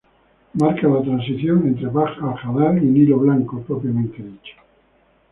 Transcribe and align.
Marca 0.55 0.87
la 0.87 1.03
transición 1.03 1.67
entre 1.67 1.85
Bahr 1.85 2.15
al 2.23 2.33
Jabal 2.37 2.77
y 2.77 2.87
el 2.87 2.91
Nilo 2.91 3.19
Blanco 3.19 3.61
propiamente 3.61 4.23
dicho. 4.23 4.55